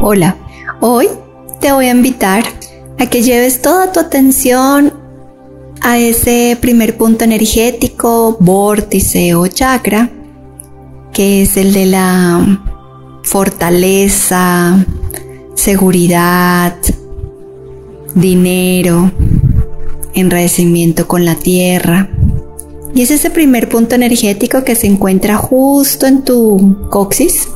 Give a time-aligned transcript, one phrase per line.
[0.00, 0.36] Hola,
[0.80, 1.08] hoy
[1.60, 2.44] te voy a invitar
[3.00, 4.92] a que lleves toda tu atención
[5.80, 10.08] a ese primer punto energético, vórtice o chakra,
[11.12, 12.60] que es el de la
[13.24, 14.86] fortaleza,
[15.54, 16.76] seguridad,
[18.14, 19.10] dinero,
[20.14, 22.08] enrarecimiento con la tierra.
[22.94, 27.48] Y es ese primer punto energético que se encuentra justo en tu coxis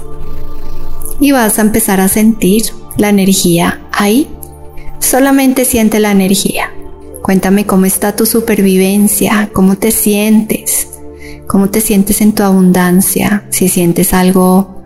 [1.21, 2.65] y vas a empezar a sentir
[2.97, 4.29] la energía ahí.
[4.99, 6.71] Solamente siente la energía.
[7.23, 10.89] Cuéntame cómo está tu supervivencia, cómo te sientes,
[11.47, 14.83] cómo te sientes en tu abundancia, si sientes algo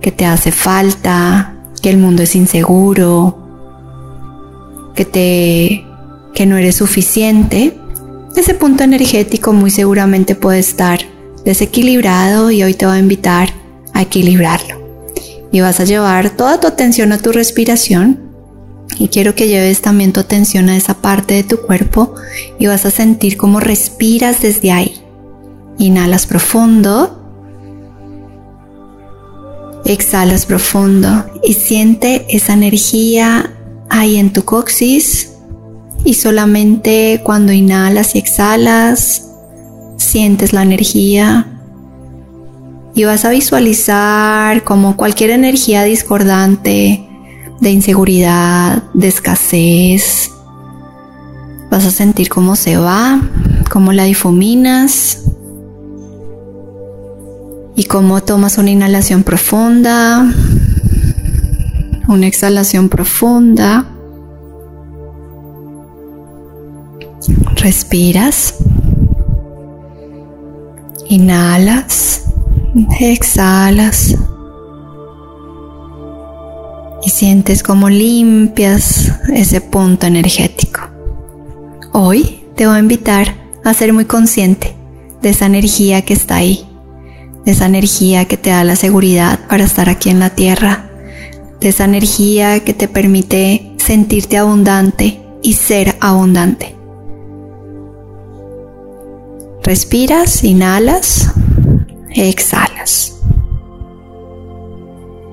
[0.00, 3.38] que te hace falta, que el mundo es inseguro,
[4.94, 5.86] que te
[6.34, 7.78] que no eres suficiente,
[8.34, 11.00] ese punto energético muy seguramente puede estar
[11.44, 13.50] desequilibrado y hoy te voy a invitar
[13.92, 14.81] a equilibrarlo
[15.52, 18.32] y vas a llevar toda tu atención a tu respiración
[18.98, 22.14] y quiero que lleves también tu atención a esa parte de tu cuerpo
[22.58, 25.00] y vas a sentir cómo respiras desde ahí.
[25.78, 27.18] Inhalas profundo.
[29.84, 33.52] Exhalas profundo y siente esa energía
[33.90, 35.32] ahí en tu coxis
[36.04, 39.26] y solamente cuando inhalas y exhalas
[39.96, 41.51] sientes la energía
[42.94, 47.08] y vas a visualizar como cualquier energía discordante
[47.60, 50.30] de inseguridad, de escasez.
[51.70, 53.20] Vas a sentir cómo se va,
[53.70, 55.24] cómo la difuminas
[57.74, 60.30] y cómo tomas una inhalación profunda,
[62.08, 63.86] una exhalación profunda.
[67.56, 68.56] Respiras.
[71.08, 72.31] Inhalas.
[72.74, 74.16] Exhalas.
[77.04, 80.80] Y sientes como limpias ese punto energético.
[81.92, 84.74] Hoy te voy a invitar a ser muy consciente
[85.20, 86.66] de esa energía que está ahí,
[87.44, 90.90] de esa energía que te da la seguridad para estar aquí en la tierra,
[91.60, 96.74] de esa energía que te permite sentirte abundante y ser abundante.
[99.62, 101.31] Respiras, inhalas
[102.14, 103.20] exhalas.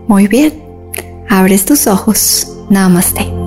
[0.07, 0.63] Muy bien,
[1.29, 2.47] abres tus ojos.
[2.69, 3.38] Namaste.